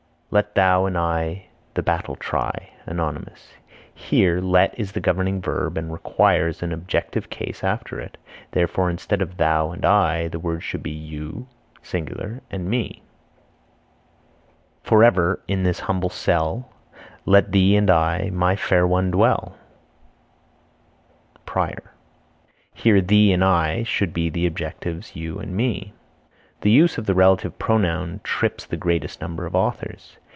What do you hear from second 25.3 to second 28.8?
and me. The use of the relative pronoun trips the